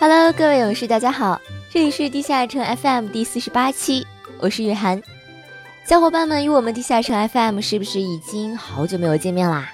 [0.00, 1.40] Hello，各位勇士，大家好，
[1.72, 4.06] 这里是地下城 FM 第四十八期，
[4.38, 5.02] 我是雨涵。
[5.84, 9.68] 小伙伴们与我们地下城 FM 是不是已经好久没有见面啦？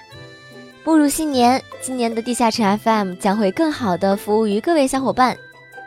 [0.83, 5.37] 步入新年，今年的地下城 FM 将会更好的服务于各位小伙伴，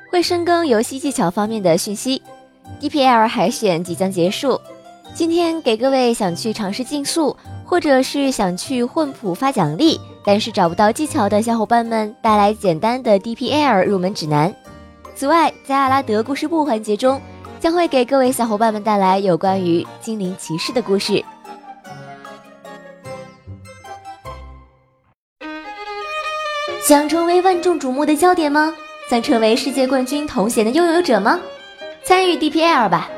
[0.09, 2.23] 会深耕游戏技巧方面的讯息。
[2.81, 4.61] DPL 海选即将结束，
[5.15, 7.37] 今天给各位想去尝试竞速，
[7.69, 10.01] 或者是想去混普发奖励。
[10.25, 14.55] 但是找不到技巧的小伙伴们带来简单的 DPL 入门指南。
[15.15, 17.19] 此外，在阿拉德故事部环节中，
[17.59, 21.25] 将会给各位小伙伴们带来有关于精灵骑士的故事。
[26.83, 28.75] 想成为万众瞩目的焦点吗？
[29.09, 31.41] 想成为世界冠军头衔的拥有者吗？
[32.05, 33.09] 参与 DPL 吧！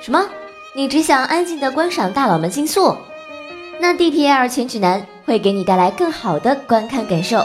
[0.00, 0.26] 什么？
[0.74, 2.96] 你只想安静的观赏大佬们竞速？
[3.84, 5.04] 那 DPL 全指南。
[5.26, 7.38] 会给你带来更好的观看感受。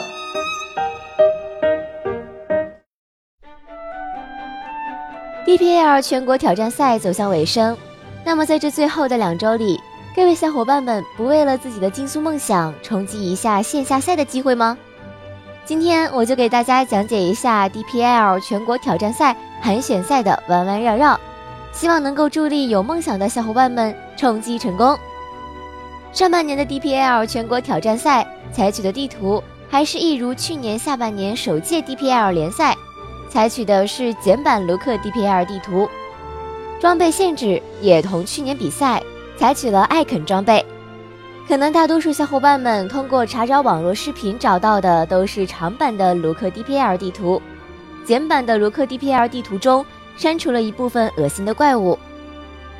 [5.45, 7.77] DPL 全国挑战赛走向尾声，
[8.23, 9.81] 那么在这最后的两周里，
[10.15, 14.77] 各位小伙伴们不为了自己的竞速梦想冲击一下线下赛的机会吗？
[15.65, 21.19] 今天我就给大家讲解一下 DPL 全国挑战赛海选赛的弯弯绕绕，
[21.73, 24.97] 希望能够助力有梦想的小伙伴们冲击成功。
[26.11, 32.75] 上半年的 DPL 全国挑战赛采取的地图还是一如去年下半年首届 DPL 联赛，
[33.29, 35.87] 采取的是简版卢克 DPL 地图，
[36.79, 39.01] 装备限制也同去年比赛
[39.37, 40.65] 采取了艾肯装备。
[41.47, 47.39] 可能大多数小伙伴们通过查找网络视频找到的都是长版的卢克 DPL 地图，
[48.03, 49.85] 简版的卢克 DPL 地图中
[50.17, 51.97] 删除了一部分恶心的怪物。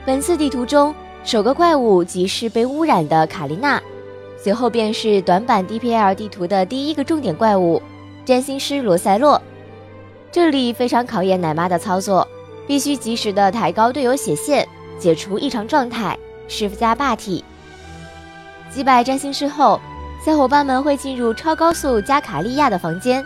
[0.03, 0.93] 本次地图中。
[1.23, 3.79] 首个怪物即是被污染的卡琳娜，
[4.41, 7.81] 随后便是短板 DPL 地图的第一个重点怪物——
[8.25, 9.39] 占星师罗塞洛。
[10.31, 12.27] 这里非常考验奶妈的操作，
[12.65, 17.43] 必须及时的抬高队友血线，解除异常状态，Shift 加霸体。
[18.71, 19.79] 击败占星师后，
[20.25, 23.23] 小伙伴们会进入超高速加卡利亚的房间，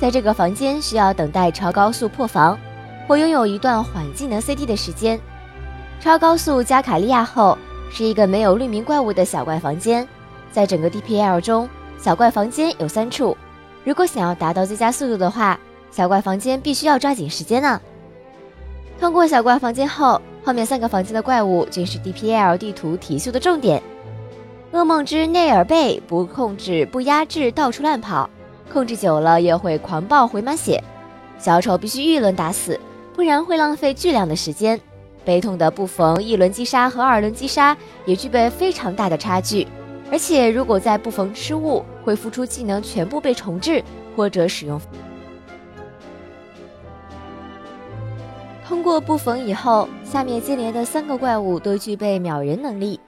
[0.00, 2.58] 在这个房间需要等待超高速破防，
[3.06, 5.20] 或拥有一段缓技能 C D 的时间。
[6.00, 7.58] 超高速加卡利亚后
[7.90, 10.06] 是一个没有绿名怪物的小怪房间，
[10.52, 11.68] 在整个 DPL 中，
[11.98, 13.36] 小怪房间有三处。
[13.84, 15.58] 如果想要达到最佳速度的话，
[15.90, 17.80] 小怪房间必须要抓紧时间呢。
[19.00, 23.82] 通过小怪房间后，后面三个房间的怪物均是 DPL 地图提速的重点。
[24.72, 28.28] 噩梦之内尔贝不控制不压制到处乱跑，
[28.72, 30.82] 控制久了也会狂暴回满血，
[31.38, 32.78] 小丑必须一轮打死，
[33.14, 34.80] 不然会浪费巨量的时间。
[35.26, 39.66] 悲痛的不逢一轮击杀和二轮击杀也具备非常大的差距，
[40.10, 43.82] 而且如果在不逢失误，会付出技能全部被重置
[44.14, 44.80] 或者使用。
[48.64, 53.00] 通过布冯以后，下面接连的三个怪物都具备秒人能力。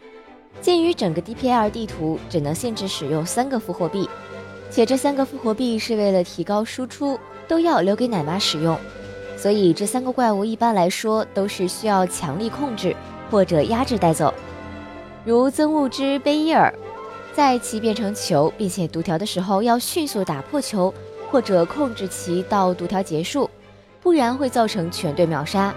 [0.60, 4.08] 鉴于整个 DPL 地图只能限制使用三个复活币，
[4.70, 8.76] 且这三个复活币是为了提高输出，都要留给奶妈使用。
[9.38, 12.94] 所以这三个怪物一般来说都是需要强力控制
[13.30, 14.34] 或者压制带走，
[15.24, 16.74] 如憎恶之贝伊尔，
[17.32, 20.92] 在其变成球并且读条的时候，要迅速打破球
[21.30, 23.48] 或者控制其到读条结束，
[24.02, 25.72] 不然会造成全队秒杀。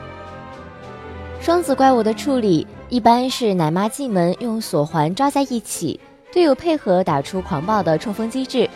[1.39, 5.99] 双子怪物的处理一般是奶妈进门用锁环抓在一起，
[6.33, 8.67] 队友配合打出狂暴的冲锋机制，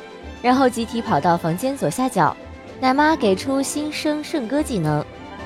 [0.43, 2.35] 然后集体跑到房间左下角。
[2.81, 5.03] 奶妈给出新生圣歌技能，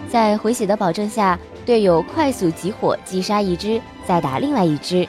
[0.09, 5.07] 在回血的保证下，队友快速集火击杀一只，再打另外一只。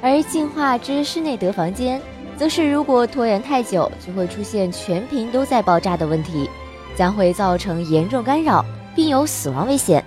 [0.00, 2.02] 而进化之施内德房间，
[2.36, 6.50] 则是如果拖延太久，就会出现全屏都在爆炸的问题，
[6.96, 10.04] 将会造成严重干扰，并有死亡危险。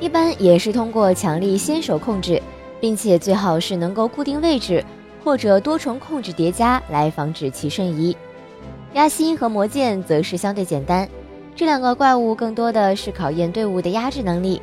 [0.00, 2.42] 一般也是通过强力先手控制，
[2.80, 4.82] 并且最好是能够固定位置
[5.22, 8.16] 或者多重控制叠加来防止其瞬移。
[8.94, 11.08] 压心和魔剑则是相对简单，
[11.54, 14.60] 这两个怪物更多的是考验队伍的压制能力。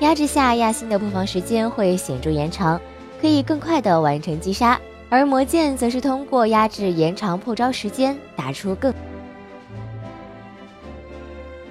[0.00, 2.80] 压制下，压心的破防时间会显著延长，
[3.20, 4.76] 可以更快的完成击杀；
[5.08, 8.92] 而魔剑则是通过压制延长破招时间，打出更。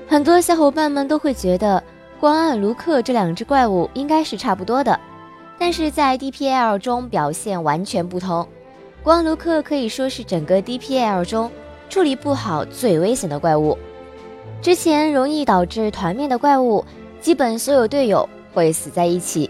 [0.08, 1.82] 很多小伙伴们都会觉得
[2.20, 5.00] 光暗卢克这两只怪物应该是差不多的，
[5.58, 8.48] 但是在 DPL 中表现完全不同。
[9.02, 11.52] 光卢克可以说是整个 DPL 中。
[11.94, 13.78] 处理不好最危险的怪物，
[14.64, 16.84] 之前容易导致团灭的怪物，
[17.22, 19.48] 基本所有队友会死在一起。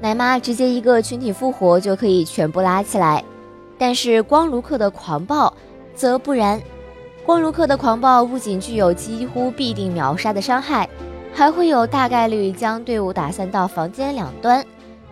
[0.00, 3.22] 奶妈直接一个群体复活就可以全部拉起来，
[3.76, 5.52] 但是光卢克的狂暴
[5.94, 6.58] 则不然。
[7.26, 10.88] 光卢克的狂暴不仅具有几乎必定秒杀的伤害，
[11.34, 14.64] 还会有大概率将队伍打散到房间两端，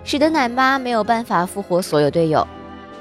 [0.03, 2.49] 使得奶妈没有办法复活所有队友。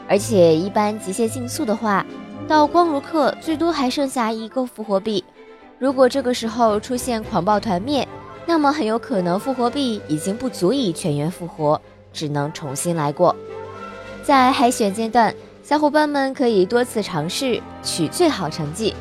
[0.10, 2.06] 而且一般极限竞速的话，
[2.48, 5.24] 到光如克最多还剩下一个复活币。
[5.78, 8.08] 如果这个时候出现狂暴团灭，
[8.46, 11.80] 那么很有可能复活币已经不足以全员复活，
[12.12, 13.36] 只能重新来过。
[14.24, 15.34] 在海选阶段，
[15.64, 18.94] 小伙伴们可以多次尝试取最好成绩，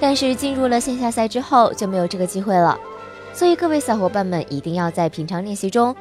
[0.00, 2.78] 但是进入了线下赛之后就没有这个机会了。
[3.34, 5.94] 所以各位小伙伴们一定要在平常练习中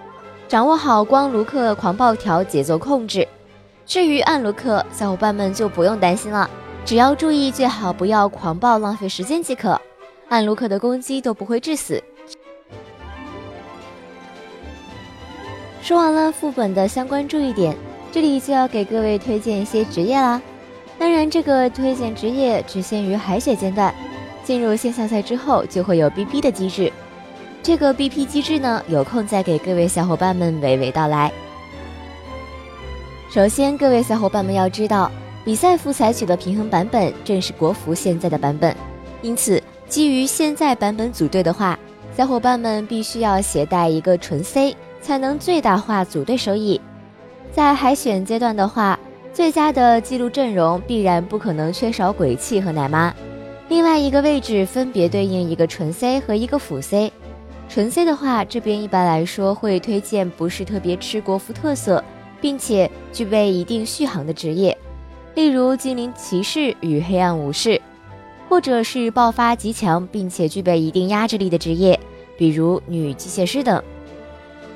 [0.48, 3.28] 掌握好光卢克狂暴条节奏控制。
[3.86, 6.50] 至于暗卢克，小伙伴们就不用担心了，
[6.84, 9.80] 只要注意最好不要狂暴浪费时间即可。
[10.30, 12.02] 暗卢克的攻击都不会致死。
[15.82, 17.76] 说完了副本的相关注意点，
[18.12, 20.42] 这里就要给各位推荐一些职业啦。
[20.98, 23.94] 当然，这个推荐职业只限于海选阶段，
[24.44, 26.92] 进入线下赛之后就会有 BP 的机制。
[27.64, 31.32] 这个 BP 机制呢，有空再给各位小伙伴们娓娓道来。
[33.30, 35.12] 首先，各位小伙伴们要知道，
[35.44, 38.76] 比赛服采取的平衡版本正是国服现在的版本，
[39.22, 41.78] 因此基于现在版本组队的话，
[42.16, 44.76] 小伙伴们必须要携带一个纯 C。
[45.02, 46.80] 才能最大化组队收益。
[47.52, 49.00] 在海选阶段的话，
[49.34, 53.12] 最佳的记录阵容必然不可能缺少鬼泣和奶妈。
[53.68, 57.12] 另外一个位置分别对应一个纯 C 和一个辅 C。
[57.68, 62.04] 纯 C 的话，这边一般来说会推荐不是特别吃国服特色，
[62.40, 64.78] 并且具备一定续航的职业，
[65.34, 67.82] 例如精灵骑士与黑暗武士，
[68.50, 71.98] 或者是爆发极强并且具备一定压制力的职业，
[72.38, 73.82] 比如女机械师等。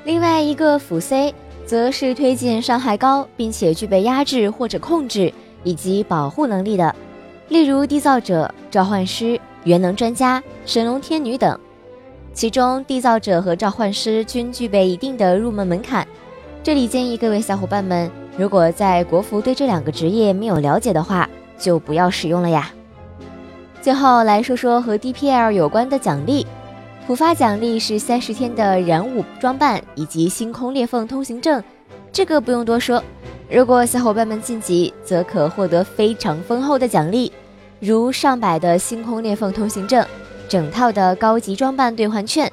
[0.04, 1.34] 另外一个辅 C
[1.66, 5.32] 则是推荐伤害高，并且具备压制或者控制
[5.62, 6.94] 以及保护能力的，
[7.48, 11.58] 例如缔造者、召唤师、元能专家、神龙天女等。
[12.32, 16.06] 其中缔造者和召唤师均具备一定的入门门槛。
[16.62, 21.28] 这里建议各位小伙伴们，如果在国服对这两个职业没有了解的话，
[21.58, 22.70] 就不要使用了呀。
[23.80, 26.46] 最后来说说和 DPL 有关的奖励。
[27.06, 31.62] 普发奖励是三十天的燃舞装扮以及星空裂缝通行证，
[32.10, 33.00] 这个不用多说。
[33.48, 37.30] 如果小伙伴们晋级，则可获得非常丰厚的奖励，
[37.78, 40.04] 如上百的星空裂缝通行证、
[40.48, 42.50] 整套的高级装扮兑换券，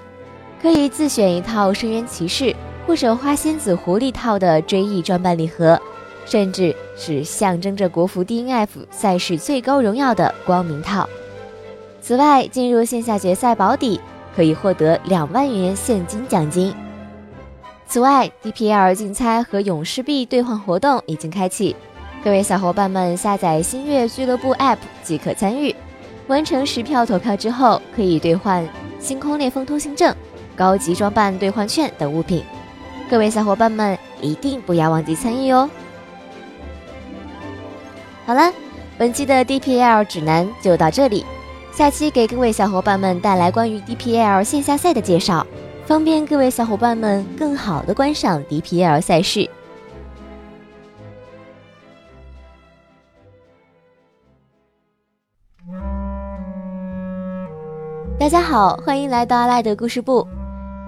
[0.62, 5.80] 可以自选一套深渊骑士或者花仙子狐狸套的追忆装扮礼盒，
[6.26, 11.08] 甚至是象征着国服 DNF 赛事最高荣耀的光明套。
[12.02, 14.00] 此外，进入线下决赛保底。
[14.36, 16.74] 可以获得两万元现金奖金。
[17.86, 21.76] 此外，DPL 竞猜和勇士币兑换活动已经开启，
[22.24, 25.76] 各位小伙伴们下载星月俱乐部 App 即可参与。
[26.26, 28.68] 完成十票投票之后，可以兑换
[29.00, 30.16] 星空裂风通行证、
[30.56, 32.44] 高级装扮兑换券等物品。
[33.14, 35.70] 各位小伙伴们一定不要忘记参与哦！
[38.26, 38.52] 好了，
[38.98, 41.24] 本期的 DPL 指南就到这里。
[41.72, 45.46] 下期给各位小伙伴们带来关于 DPL 线下赛的介绍，
[45.86, 49.48] 方便各位小伙伴们更好的观赏 DPL 赛事。
[58.20, 60.28] 大家好，欢迎来到阿赖的故事部。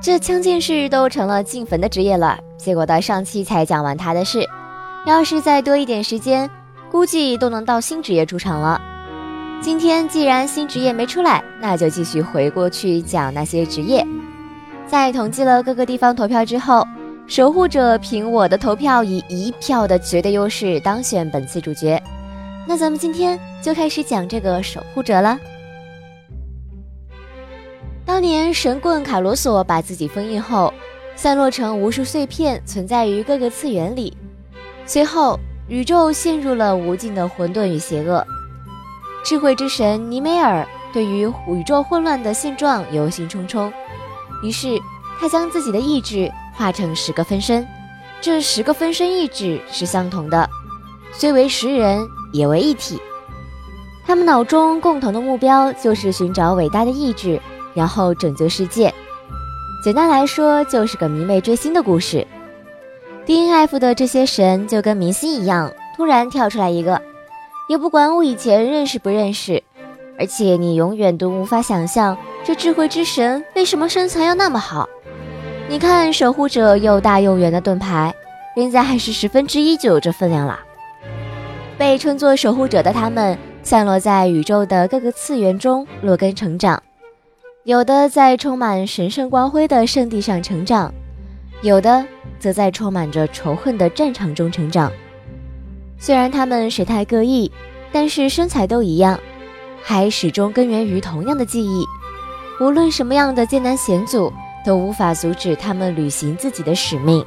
[0.06, 4.48] 这枪剑士都成了进坟的职业了，结果到上期才讲完他的事。
[5.04, 6.48] 要是再多一点时间，
[6.92, 8.80] 估计都能到新职业出场了。
[9.64, 14.06] 今天既然新职业没出来，那就继续回过去讲那些职业。
[14.86, 16.86] 在统计了各个地方投票之后，
[17.26, 22.00] 守护者凭我的投票以一票的绝对优势当选本次主角。
[22.68, 25.36] 那咱们今天就开始讲这个守护者了。
[28.15, 30.74] 当年神棍卡罗索把自己封印后，
[31.17, 34.15] 散落成无数碎片，存在于各个次元里。
[34.86, 38.25] 随后，宇宙陷入了无尽的混沌与邪恶。
[39.25, 43.69] 智慧之神尼梅尔对于宇宙混乱的现状忧心忡忡，
[44.41, 44.79] 于是
[45.19, 47.67] 他将自己的意志化成十个分身。
[48.22, 50.50] 这十个分身意志是相同的，
[51.12, 52.98] 虽为十人，也为一体。
[54.07, 57.41] 他们脑中共同的目标就是寻找伟大的意志，
[57.75, 58.91] 然后拯救世界。
[59.84, 62.25] 简单来说，就是个迷妹追星的故事。
[63.27, 67.01] DNF 的这些神就跟明星一样，突然跳出来一个。
[67.67, 69.62] 也不管我以前认识不认识，
[70.20, 74.88] 而且你永远都无法想象这智慧之神为什么身材要那么好。
[75.67, 78.13] 你看守护者又大又圆的盾牌，
[78.55, 80.60] 人家还是十分之一就有这分量了。
[81.75, 86.77] 被称作守护者的他们，散落在宇宙的各个次元中落根成长；
[87.65, 90.93] 有的在充满神圣光辉的圣地上成长，
[91.63, 92.05] 有的
[92.38, 94.91] 则在充满着仇恨的战场中成长。
[95.98, 97.51] 虽然他们神态各异，
[97.91, 99.19] 但是身材都一样，
[99.81, 101.84] 还始终根源于同样的记忆。
[102.62, 104.31] 无论什么样的艰难险阻，
[104.63, 107.25] 都无法阻止他们履行自己的使命。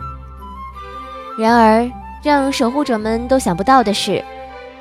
[1.37, 1.91] 然而，
[2.23, 4.25] 让守护者们都想不到的是，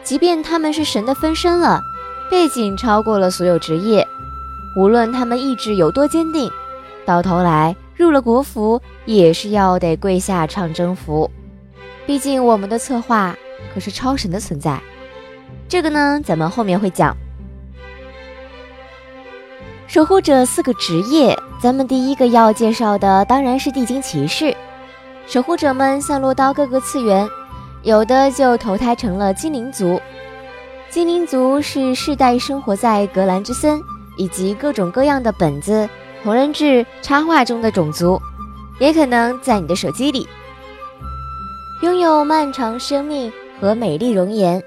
[0.04, 1.82] 即便他们是神的分身了，
[2.30, 4.08] 背景超过了所有职业，
[4.78, 6.52] 无论他们意志有多坚定，
[7.04, 11.30] 到头来入了国服也是要得跪下唱征服。
[12.06, 13.36] 毕竟我们的策划
[13.74, 14.80] 可是超神的存在，
[15.68, 17.18] 这个呢，咱们后面会讲。
[19.88, 24.56] 守护者四个职业，咱们第一个要介绍的当然是地精骑士。
[25.26, 27.28] 守护者们散落到各个次元，
[27.82, 30.00] 有的就投胎成了精灵族。
[30.92, 33.82] 精灵族是世代生活在格兰之森
[34.18, 35.88] 以及各种各样的本子、
[36.24, 38.20] 同人志、插画中的种族，
[38.80, 40.28] 也可能在你的手机里。
[41.82, 43.32] 拥有漫长生命
[43.62, 44.62] 和美丽容颜，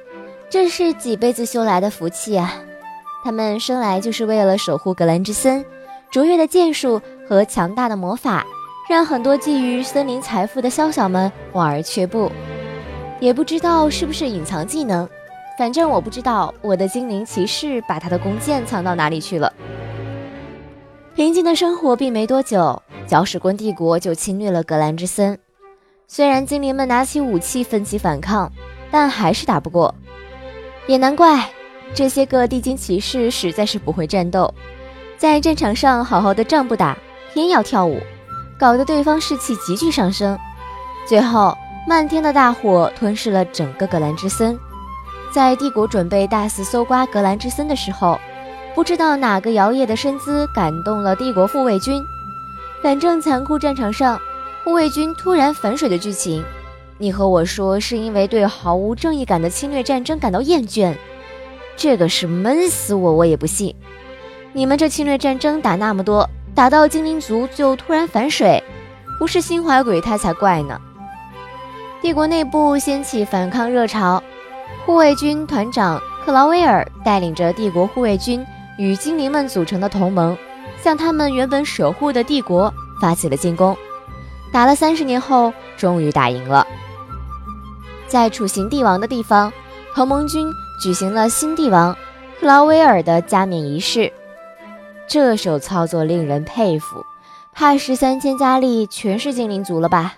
[0.48, 2.54] 这是几辈子修来的福气啊！
[3.22, 5.64] 他们生来就是为了守护格兰之森，
[6.10, 8.46] 卓越的剑术和强大的魔法。
[8.88, 12.28] 让很多觊觎森林财富的宵小们望而却步，
[13.20, 15.08] 也不知道是不是隐藏技能。
[15.60, 19.52] 反正我不知道我的精灵骑士把他的弓箭藏到哪里去了。
[21.14, 25.38] 平静的生活并没多久，搅屎棍帝国就侵略了格兰之森。
[26.08, 28.50] 虽然精灵们拿起武器奋起反抗，
[28.90, 29.94] 但还是打不过。
[30.86, 31.50] 也难怪，
[31.92, 34.54] 这些个地精骑士实在是不会战斗，
[35.18, 36.96] 在战场上好好的仗不打，
[37.34, 38.00] 偏要跳舞。
[38.58, 40.38] 搞得对方士气急剧上升，
[41.06, 41.54] 最后
[41.86, 44.58] 漫天的大火吞噬了整个格兰之森。
[45.32, 48.18] 在帝国准备大肆搜刮格兰之森的时候，
[48.74, 52.04] 不知道哪个摇曳的身姿感动了帝国护卫军。
[52.82, 54.20] 反正残酷战场上，
[54.64, 56.44] 护卫军突然反水的剧情，
[56.98, 60.94] 你和我说是因为对毫无正义感的侵略战争感到厌倦，
[61.76, 63.74] 这个是闷死我我也不信。
[64.52, 66.28] 你们这侵略战争打那么多。
[66.52, 68.62] 打到精灵族就突然反水，
[69.20, 70.78] 不是心怀鬼胎才怪呢。
[72.02, 74.20] 帝国内部掀起反抗热潮，
[74.84, 78.44] 护卫军团长克劳威尔带领着帝国护卫军
[78.78, 80.36] 与精灵们组成的同盟，
[80.82, 83.76] 向他们原本守护的帝国发起了进攻。
[84.52, 86.66] 打了三十年后，终于打赢了。
[88.08, 89.52] 在处刑帝王的地方，
[89.94, 90.50] 同盟军
[90.82, 91.96] 举行了新帝王
[92.40, 94.12] 克劳威尔的加冕仪式。
[95.06, 97.04] 这手操作令人佩服，
[97.52, 100.14] 怕是三千佳丽全是精灵族了吧？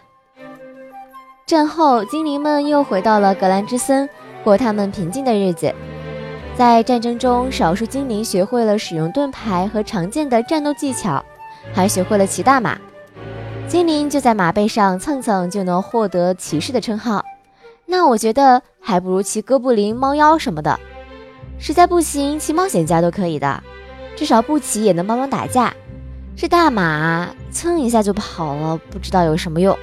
[1.46, 4.08] 战后，精灵们又回到了格兰之森，
[4.44, 5.72] 过他们平静的日子。
[6.56, 11.24] 在战争中，少数精灵学会了使用盾牌和常见的战斗技巧，
[11.72, 12.78] 还学会了骑大马。
[13.68, 17.24] 精灵就在马背上蹭蹭就能获得骑士的称号，
[17.86, 20.78] 那我觉得还不如骑哥布林、猫妖什么的。
[21.58, 23.62] 实在不行，骑冒险家都可以的。
[24.14, 25.72] 至少不骑也能帮忙打架，
[26.36, 29.76] 这大马蹭一下就跑了，不知道有什么用。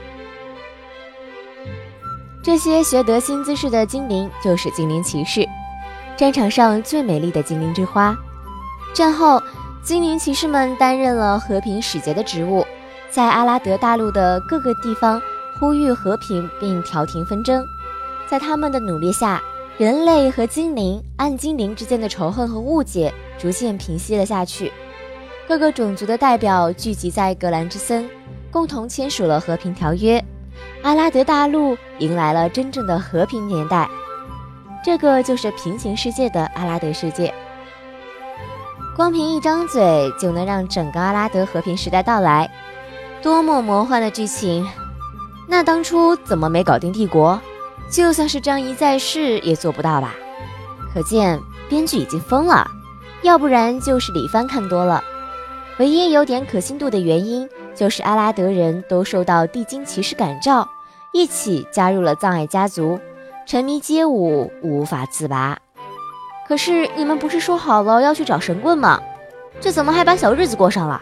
[2.42, 5.48] 这些学得新姿势的精灵就是精灵骑士，
[6.18, 8.18] 战场上最美丽的精灵之花。
[8.94, 9.42] 战后，
[9.84, 12.66] 精灵骑士们担任了和平使节的职务，
[13.12, 15.22] 在阿拉德大陆的各个地方
[15.60, 17.64] 呼吁和平并调停纷争。
[18.28, 19.42] 在他们的努力下，
[19.78, 23.14] 人类和精灵、暗精灵之间的仇恨和误解。
[23.38, 24.70] 逐渐平息了下去，
[25.48, 28.10] 各个种族的代表聚集在格兰之森，
[28.52, 30.22] 共同签署了和平条约。
[30.82, 33.90] 阿拉德大陆迎来了真正的和平年代，
[34.84, 37.34] 这个就是平行世界的阿拉德世界。
[38.96, 42.50] 光凭一张嘴就能让整个阿拉德和平时代到来，
[43.22, 44.66] 多么魔幻的剧情！
[45.48, 47.40] 那当初怎么没搞定帝国？
[47.92, 50.16] 就算是张仪在世也做不到吧？
[50.94, 52.66] 可见编剧已经疯了。
[53.22, 55.04] 要不然就是李帆看多了，
[55.78, 57.48] 唯一有点可信度的原因
[57.80, 60.68] 就是阿拉德人都受到地精骑士感召，
[61.14, 63.00] 一起加入了葬爱家族，
[63.46, 65.58] 沉迷街舞无法自拔。
[66.46, 69.02] 可是你们不是说好了要去找神棍吗？
[69.62, 71.02] 这怎么还把小日子过上了？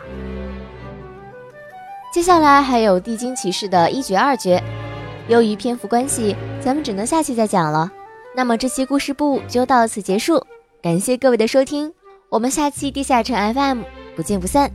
[2.14, 4.62] 接下来还有地精骑士的一绝二绝，
[5.28, 7.92] 由于篇幅关系，咱们只能下期再讲了。
[8.36, 10.46] 那么这期故事部就到此结束，
[10.80, 11.92] 感谢各位的收听。
[12.30, 13.82] 我们下期地下城 FM
[14.16, 14.72] 不见不散。